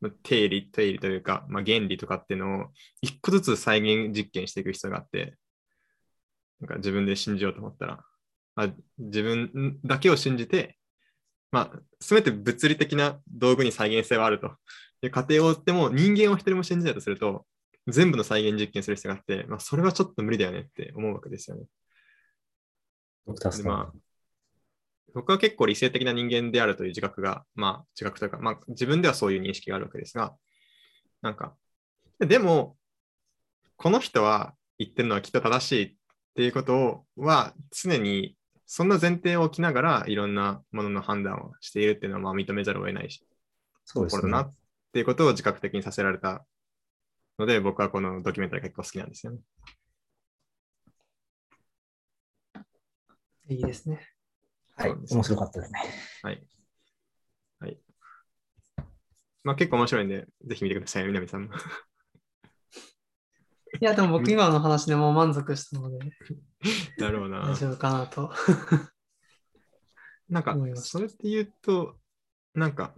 [0.00, 2.66] まあ定理、定理というか、まあ、原理とかっていうのを
[3.02, 5.36] 一個ずつ再現実験していく必要があって、
[6.60, 8.00] なんか自分で信じようと思ったら、
[8.56, 10.76] あ自分だけを信じて、
[11.52, 14.52] まあ、すべて物理的な道具に再現性はあると。
[15.02, 17.46] いう過程を追っても、人間を一人も信じないとすると、
[17.86, 21.64] 全部の再現実験する必要があって、まあ、それはちょっと無理だよねって思うわけですよね。
[23.26, 23.98] でまあ、
[25.14, 30.34] 僕は結構理性的な人間であるという自覚が、まあ、自覚というか、まあ、自分ではそういう認識があるわけですが、
[31.22, 31.54] なんか、
[32.18, 32.76] でも、
[33.76, 35.94] この人は言ってるのはきっと正しいっ
[36.34, 43.26] ていうことをは常にそんな前提を置きながらいろんなものの判断をしているっていうのはまあ認めざるを得ないし、
[43.84, 44.40] そうですねだな。
[44.42, 44.54] っ
[44.92, 46.44] ていうことを自覚的にさせられた
[47.40, 49.38] ので、僕はこのドキュメンタリー結構好きなんですよね。
[53.48, 54.06] いいですね。
[54.76, 55.80] はい、面白かったですね。
[56.22, 56.46] はい。
[57.60, 57.80] はい。
[59.42, 61.54] まあ結構面白いんで、ぜひ見てください、南さんも。
[63.80, 65.98] いや、でも僕今の話でもう満足したので
[66.98, 67.56] だろうな大。
[67.56, 68.30] 丈夫かなと。
[70.28, 71.98] なんかそれって言うと、
[72.54, 72.94] なんか、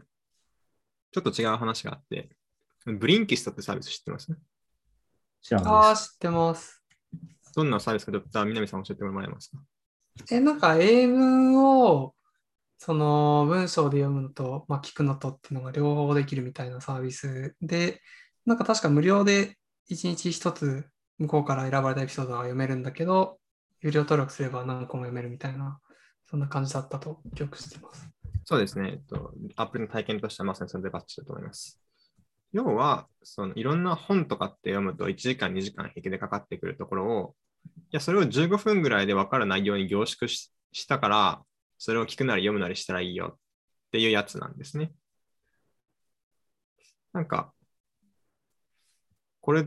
[1.13, 2.35] ちょっと違う話があって、
[2.87, 4.33] ブリンキストってサービス知ってます？
[5.41, 6.11] 知らああ、ないです。
[6.11, 6.83] 知ってます。
[7.55, 9.59] どんなサービスか、ちょっと南さん教えてもらえますか？
[10.31, 12.15] え、なんか英文を
[12.79, 18.01] その文章で読むのと、まあ、聞くのとっていうのが両方できるみたいなサービスで、
[18.45, 19.57] なんか確か無料で
[19.91, 20.85] 1日1つ
[21.19, 23.39] 向こうから選ばれたエピソードが読めるんだけど、
[23.81, 25.79] 有料登録すれば何個も読めるみたいな、
[26.29, 28.09] そんな感じだったと記憶してます。
[28.45, 28.91] そうですね。
[28.93, 31.81] えっと、アプリの体験としてはまさにそれでバッチリだと思います。
[32.53, 37.35] 要は、そのいろんな本とかって読むと1時間、2時間平気でかかってくるところを、
[37.65, 41.43] いや、それを15分ぐらいで分かる内容に凝縮ししたから、
[41.79, 43.39] それを聞くなり読むなりしたらいいよっ
[43.93, 44.93] ていうやつなんですね。
[47.13, 47.53] なんか、
[49.41, 49.65] これっ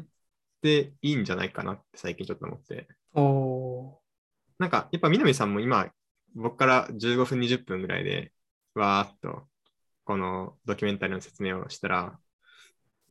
[0.61, 2.87] ていいんじゃないかなって最近ちょっと思って。
[3.13, 3.95] おー。
[4.57, 5.91] なんか、やっぱ南さんも今、
[6.33, 8.33] 僕から15分、20分ぐらいで、
[8.73, 9.47] わーっと、
[10.05, 12.19] このドキュメンタリーの説明をしたら、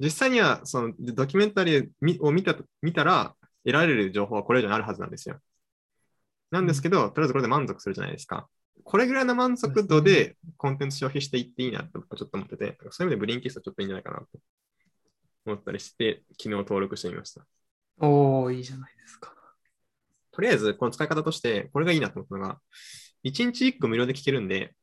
[0.01, 5.39] 実際には、そのドキュメンタリーみを見た見たら、得られる情報はこれ以上にあるはずなんですよ。
[6.51, 8.49] なんですけど、とりあえずこれで満足するじゃないですか。
[8.83, 14.27] これぐらいの満足度でコンテンツ消費していっていいなと僕はちょっと思ってて、そういう意味でブリンキストちょっといいんじゃないかなと
[15.47, 17.47] 思ったりして、昨日登録してみました。
[17.99, 19.33] おー、いいじゃないですか。
[20.33, 22.61] とりあえず、この使い方として、これがいいなと思ったのが、
[23.23, 24.75] 1日1個無料で聞けるんで、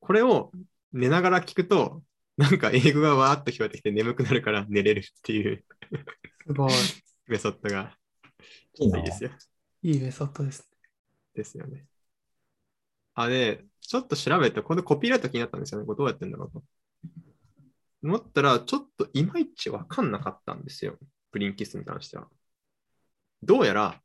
[0.00, 0.50] これを
[0.92, 2.02] 寝ながら聞くと、
[2.40, 5.62] なんか英語がわーっと聞こえてきて眠くなるから寝れるっていう
[6.46, 6.72] すごい。
[7.26, 7.94] メソッドが
[8.78, 9.30] いいですよ。
[9.82, 10.66] いいメソッドですね。
[11.34, 11.84] ですよね。
[13.14, 15.86] あ、で、ちょっと調べて、これコピーライト気になったんですよね。
[15.86, 16.64] これどうやってんだろうと。
[18.02, 20.98] 思ったら、ちょっといまいちわかんなかったんですよ。
[21.30, 22.28] ブリンキストに関しては。
[23.42, 24.00] どうやら、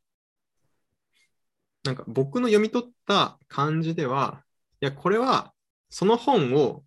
[1.84, 4.44] なんか僕の読み取った感じでは、
[4.82, 5.54] いや、これは、
[5.90, 6.85] その本を、い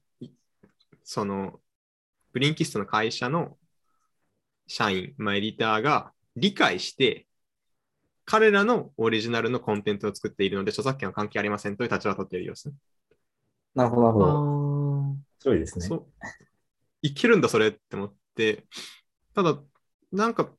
[1.11, 1.62] その、
[2.33, 3.59] ブリンキストの会社の
[4.66, 7.27] 社員、まあ、エディターが理解して、
[8.27, 12.71] 彼らのオリジナルのコンテンツを作っているので、著作権は関係ありませんという立場を取っている様子。
[13.75, 14.20] なるほど、なるほど。
[14.22, 14.35] あー
[15.14, 15.87] 面白いですね。
[15.87, 16.07] そう。
[17.03, 18.66] いけるんだ、それって思って。
[19.35, 19.59] ただ、
[20.12, 20.53] なんか、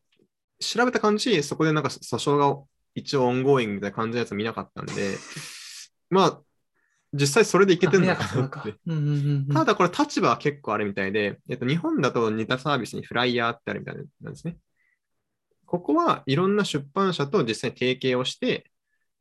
[0.60, 2.64] 調べた感じ、そこでなんか訴訟が
[2.96, 5.18] 一応 ongoing みたいな感じのやつ見なかったんで、
[6.10, 6.44] まあ、
[7.13, 8.76] 実際それでいけてるのかなって。
[8.86, 14.58] うんうんうんうんただこれ立場は結構あるみたいで、えっと、日本だと似たサービスに flier ってあるみたいなんですね。
[15.65, 18.72] ここはいろんな出版社と実際に提携をして、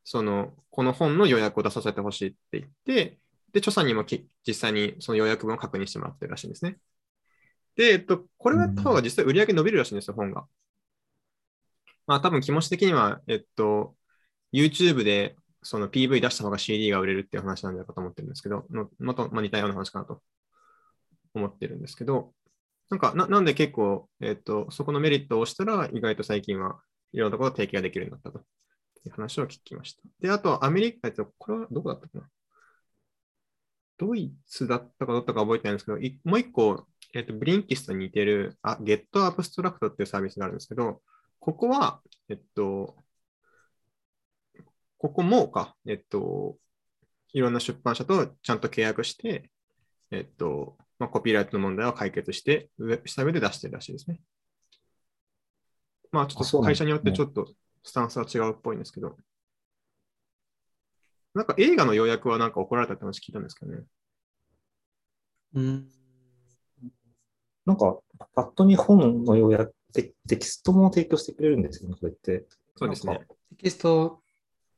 [0.05, 3.19] その、この本の予約を出させてほしいって言って、
[3.53, 6.79] で、著者にもき実際にその予約文を確認してもらってるらしいんですね。
[7.77, 10.47] で、えっと、これをやった方が実際売り上げ伸びるらしいんですよ、本が。
[12.07, 13.95] まあ多分気持ち的には、えっと、
[14.53, 20.23] YouTube でその PV 出した方が CD が売れるっていう話なんじゃないかと思ってるんですけど、ののと、まあ、似たような話かなと
[21.35, 22.33] 思ってるんですけど、
[22.91, 26.81] なんか、ななんで結構、えっと、そこのメリットを押したら、意外と最近は
[27.13, 28.45] いろんなところ提携ができるようになったと
[29.05, 30.03] いう話を聞きました。
[30.21, 32.29] で、あと、アメリカ、えっと、これはどこだったかな？
[33.99, 41.03] ドイツだったかどったか覚えてないんですけど、いもう一個、えっと、ブリンキストに似てる、あ、Get Abstract っていうサービスがあるんですけど、
[41.41, 42.97] ここは、えっと、
[44.99, 46.57] ここもか、えっと、
[47.33, 49.51] いろんな出版社とちゃんと契約して、
[50.11, 54.21] えっと、まあ、コピーライトの問題を解決して、上した上で出してるらしいですね。
[56.11, 57.49] まあ、ちょっと会社によってちょっと
[57.85, 59.17] スタンスは違うっぽいんですけど、
[61.35, 63.85] なんか映画の要約はなんか怒られたって話聞いたんですけどね。
[65.55, 65.91] うん
[67.65, 67.99] なんか、
[68.35, 72.47] パッと見本の要約テ、テキストも提供してくれるんですよね、これって。
[72.77, 73.21] そうですね。
[73.51, 74.23] テキスト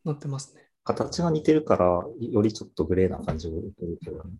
[0.05, 0.67] 載ってますね。
[0.85, 4.31] 形が似てるから、よりちょっとグレーな感じを受けるけどね。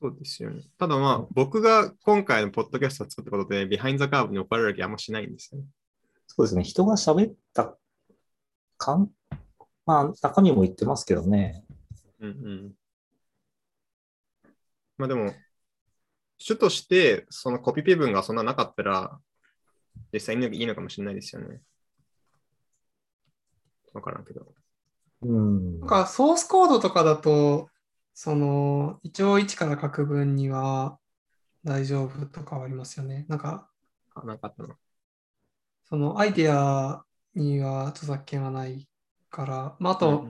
[0.00, 0.62] そうですよね。
[0.78, 5.66] ただまあ、僕が今回のポッドキャストを作ったことで、 Behind the Curve に怒られる気あんましないんですよね。
[6.26, 7.76] そうですね、人が喋った
[8.78, 9.10] 感、
[9.84, 11.64] まあ、中身も言ってますけどね。
[12.20, 12.72] うんうん。
[14.96, 15.34] まあでも、
[16.38, 19.20] 主として、そのコピペ文がそんななかったら、
[20.12, 21.60] 実際にいいのかもしれないですよね。
[23.92, 24.54] わからんけど。
[25.22, 25.80] うん。
[25.80, 27.68] なんかソースコードとかだと、
[28.14, 30.98] その一応一から書く分には
[31.64, 33.26] 大丈夫とかはありますよね。
[33.28, 33.68] なんか
[34.14, 34.74] あ、なんかあったの。
[35.84, 37.02] そのアイデア
[37.34, 38.88] には著作権はない
[39.30, 40.26] から、まあ、あと、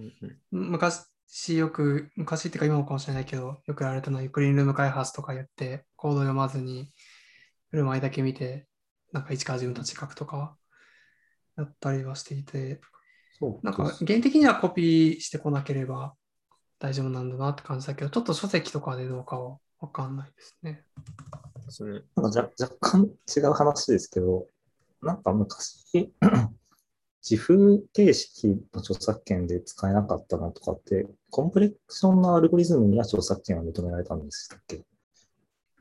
[0.51, 6.93] 昔よく、昔っていうか今もかもしれないけど、よくやられたのは、クリーンルーム開発とか言って、コード読まずに、
[7.71, 8.67] 振る舞いだけ見て、
[9.13, 10.57] なんか一から自分たちで書くとか、
[11.57, 12.81] やったりはしていて、
[13.63, 16.15] なんか原的にはコピーしてこなければ
[16.79, 20.85] 大丈夫なんだなって感じだけど、ちょっと書籍とかでどうかはわかんないですね。
[21.65, 22.03] ですね。
[22.17, 24.47] なんか若若干違う話ですけど、
[25.03, 26.13] なんか昔、
[27.23, 34.83] 自負形式の著作権で使えなかったのとかって、コンプレクションのアルゴリズムには著作権は認められたんでしたっけ？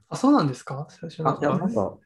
[0.10, 0.88] あ、そうなんですか？
[0.90, 1.98] 最初あ、いや、なんか、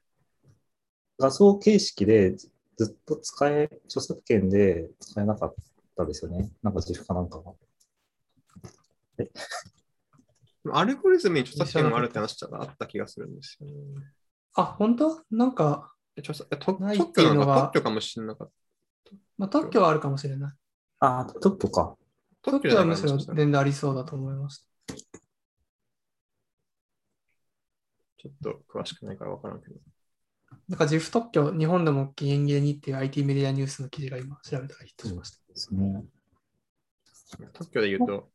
[1.19, 2.35] 画像形式で
[2.77, 5.55] ずずっと使え、著作権で使えなかっ
[5.95, 6.51] たですよね。
[6.61, 7.53] なんか自負かなんかが。
[10.73, 13.73] アルゴリズムに著作権があるって話があった気がするんですよね。
[14.55, 15.23] あ、本当？
[15.31, 17.61] なんか、著作特ないっ特許なていうのがんか？
[17.67, 18.51] 特許かもしれなかっ
[19.05, 19.11] た。
[19.37, 20.53] まあ、特許はあるかもしれない。
[20.99, 21.95] あ、特許か。
[22.41, 24.67] 特許はむしろ全然ありそうだと思います。
[28.17, 29.75] ちょっと詳しくないから分からんけど。
[30.73, 35.37] なんか、ジフ特許、日本でも期限切れにっていう IT メディアニュースの記事が今調べたらヒットしました。
[35.47, 36.03] ですね。
[37.53, 38.31] 特許で言うと、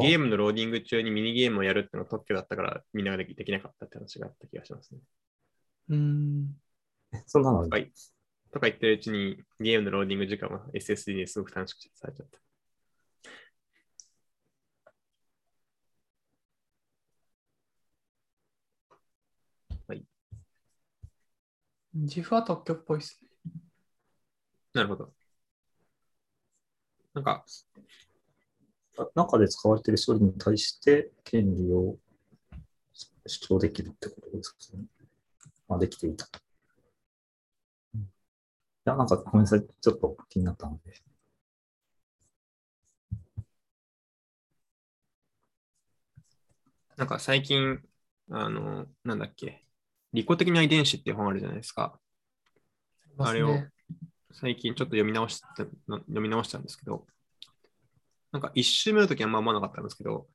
[0.00, 4.98] ゲームのローディング中にミニゲームをやるっていうのが特許だったから、みんなができできなかったって話があった気がしますね。
[5.90, 6.48] うーん。
[7.26, 7.92] そんなのはい。
[8.50, 12.40] とか言ってるうちに、ゲームのローディング時間は SSD ですごく短縮されちゃった。
[21.94, 23.28] ジフは特許っぽいですね。
[24.74, 25.12] なるほど。
[27.14, 27.44] なんか、
[29.14, 31.96] 中で使われている処理に対して権利を
[33.26, 34.84] 主張できるってことですかね。
[35.68, 36.28] まあ、できていた。
[37.94, 38.04] うんい
[38.84, 39.66] や、なんかごめんなさい。
[39.80, 40.94] ちょっと気になったので。
[46.96, 47.82] なんか最近、
[48.30, 49.64] あの、なんだっけ、
[50.12, 51.98] 利己的な遺伝子っていう本あるじゃないですか。
[53.18, 53.58] あれを
[54.32, 57.06] 最近ちょっと読み直したな読み直したんですけど、
[58.32, 60.26] なんか1週目の時はあんま思わなかったんですけど、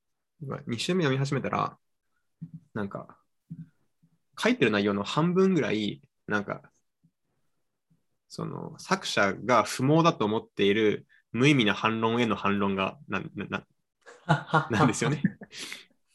[0.67, 1.77] 2週目読み始めたら、
[2.73, 3.17] なんか、
[4.37, 6.61] 書いてる内容の半分ぐらい、なんか、
[8.27, 13.65] その作者が不毛だと思っている無意味な反論への反論がなんなな
[14.71, 15.21] なんですよね。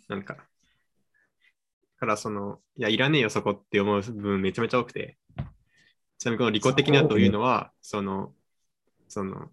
[0.08, 0.49] なんか。
[2.00, 5.18] からその、いや、いらねえよ、そこって思う部分めちゃめちゃ多くて。
[6.18, 8.34] ちなみにこの利己的なというのは、その、
[9.08, 9.50] その、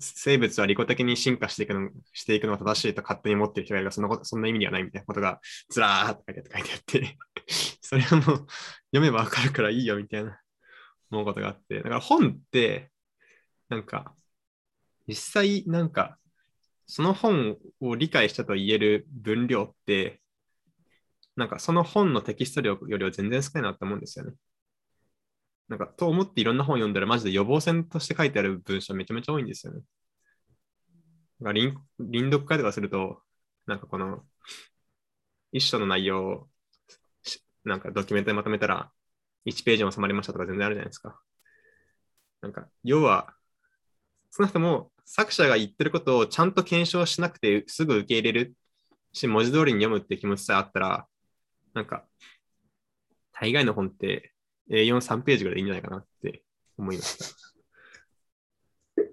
[0.00, 5.40] 生物は利己的に進化していくのしていくのが正しいと勝手に思ってる人がいるが、そんなことそんな意味ではないみたいなことが
[5.70, 7.18] ずらーっと書いてあって、
[7.80, 10.40] それはもう読めばわかるからいいよみたいな
[11.10, 12.90] 思うことがあって、だから本って、
[13.68, 14.14] なんか、
[15.06, 16.18] 実際なんか、
[16.86, 20.20] その本を理解したと言える分量って、
[21.38, 24.32] なんかその本のテキスト量よりは全然少ないなと思うんですよね。
[25.68, 29.82] なんか、と思っていろんな本読んだら、マジで予防線として書いてある文章めちゃめちゃ多いんですよね。
[31.38, 33.22] なんか輪輪読会とかすると、
[33.66, 34.24] なんかこの、
[35.52, 36.48] 一章の内容を、
[37.64, 38.90] なんかドキュメントでまとめたら、
[39.44, 41.20] 1ページに収まりましたとか全然あるじゃないですか。
[42.40, 43.32] なんか、要は、
[44.36, 48.56] 少なくとも作者が言ってることをちゃんと検証しなくてすぐ受け入れる
[49.12, 51.08] し、文字通りに読むって気持ちさえあったら、
[51.74, 52.04] なんか、
[53.32, 54.32] 大概の本って
[54.70, 56.42] A43 ページぐらいでいいんじゃないかなって
[56.76, 57.24] 思いました。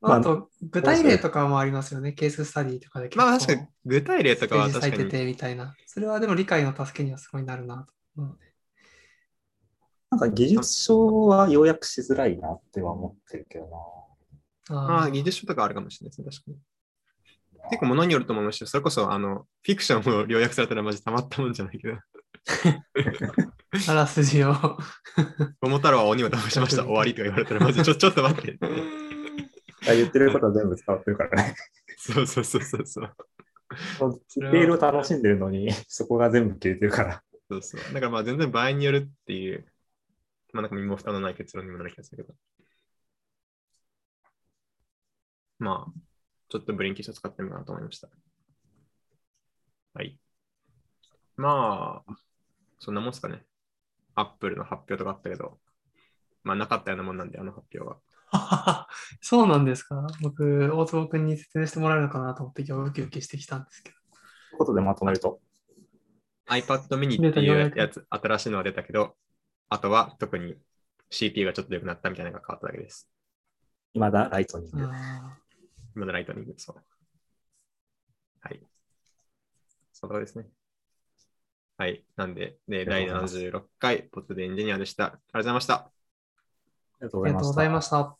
[0.00, 2.12] まああと、具体例とかもありますよね。
[2.12, 4.96] ケーススタディとかで結構まあ確かに具体例とかは確かに。
[4.96, 5.74] ててみたいな。
[5.86, 8.46] それはでも理解の助けにはすごいなるなと思うので。
[10.10, 13.66] なんか技術書は要約しづらいなっては思ってるけど
[14.68, 14.76] な。
[14.76, 16.56] まあー技術書とかあるかもしれないですね、確かに。
[17.70, 21.94] 結構物によると思いますし、それこそあのフィクションを要約されたらマジたまったもんじゃないけど、
[23.88, 24.54] あらすじを。
[25.60, 28.58] 桃太郎は鬼を倒しました、終わりとか言われたら、まずちょちょっと待って。
[29.94, 31.54] 言ってることは全部伝わってるからね。
[31.96, 33.14] そうそうそうそうそう。
[34.36, 37.22] ディテールを楽しんでるのに、そこが全部消えてるから。
[37.50, 37.80] そうそう。
[37.92, 39.66] だからまあ全然場合によるっていう、
[40.52, 42.34] まあなんか身も蓋のない結論にもなる気がするけど。
[45.58, 45.92] まあ、
[46.48, 48.08] ちょっとブリンキッシュ使ってみようかなと思いました。
[49.94, 50.18] はい。
[51.36, 52.14] まあ、
[52.78, 53.44] そんなもんすかね。
[54.14, 55.58] アップルの発表とかあったけど、
[56.44, 57.98] まあなかったようなもんなんで、あの発表は。
[59.20, 60.06] そうなんですか？
[60.22, 63.96] 僕、大坪君に説明してもらえるのかなと思って今日ウキウキしてきたんですけど。
[63.96, 64.00] と
[64.54, 65.40] いうことでまとめると、
[66.48, 69.16] iPad mini っていうやつ、新しいのは出たけど、
[69.68, 70.56] あとは特に
[71.10, 73.10] CPU がちょっと良くなったみたいなのが変わっただけです。
[73.94, 74.88] 未だライトニング。
[75.96, 76.84] あ今のライトニング、そう。
[78.40, 78.66] はい。
[79.92, 80.48] そうですね。
[81.78, 82.04] はい。
[82.16, 85.04] なんで、で第ありがとうございます76回、ポッドでエンジニアでした。
[85.06, 85.74] ありがとうございました。
[85.74, 85.92] あ
[87.00, 88.18] りがとうーありがとうございましした。